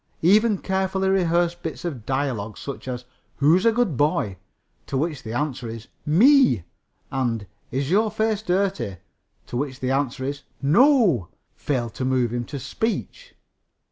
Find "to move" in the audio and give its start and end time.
11.93-12.33